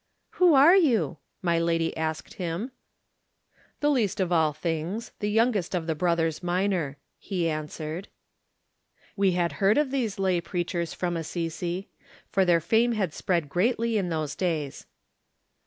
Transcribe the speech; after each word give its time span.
"Who 0.39 0.55
are 0.55 0.75
you?" 0.75 1.19
my 1.43 1.59
lady 1.59 1.95
asked 1.95 2.33
him. 2.33 2.71
"The 3.81 3.91
least 3.91 4.19
of 4.19 4.31
all 4.31 4.51
things: 4.51 5.11
the 5.19 5.29
youngest 5.29 5.75
of 5.75 5.85
the 5.85 5.93
Brothers 5.93 6.41
Minor," 6.41 6.97
he 7.19 7.47
answered. 7.47 8.07
We 9.15 9.33
had 9.33 9.51
heard 9.61 9.77
of 9.77 9.91
these 9.91 10.17
lay 10.17 10.41
preachers 10.41 10.91
from 10.95 11.15
Assisi, 11.15 11.87
for 12.31 12.45
their 12.45 12.59
fame 12.59 12.93
had 12.93 13.13
spread 13.13 13.47
greatly 13.47 13.95
in 13.99 14.09
those 14.09 14.33
days. 14.35 14.87